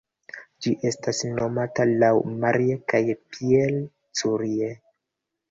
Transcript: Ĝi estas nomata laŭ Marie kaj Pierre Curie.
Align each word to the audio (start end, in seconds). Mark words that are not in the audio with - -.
Ĝi 0.65 0.71
estas 0.91 1.19
nomata 1.39 1.85
laŭ 2.05 2.09
Marie 2.47 2.79
kaj 2.95 3.03
Pierre 3.35 3.85
Curie. 3.93 4.73